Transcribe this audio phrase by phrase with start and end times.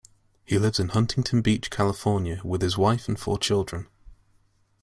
[0.43, 3.85] He lives in Huntington Beach, California, with his wife and four children.